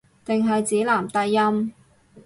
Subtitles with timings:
[0.25, 1.73] 定係指男低音